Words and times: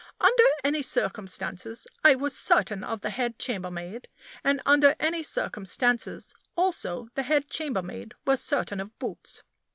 Under 0.19 0.43
any 0.63 0.81
circumstances, 0.81 1.85
I 2.03 2.15
was 2.15 2.35
certain 2.35 2.83
of 2.83 3.01
the 3.01 3.11
head 3.11 3.37
chambermaid; 3.37 4.07
and 4.43 4.59
under 4.65 4.95
any 4.99 5.21
circumstances, 5.21 6.33
also, 6.55 7.09
the 7.13 7.21
head 7.21 7.51
chambermaid 7.51 8.15
was 8.25 8.41
certain 8.43 8.79
of 8.79 8.97
Boots. 8.97 9.43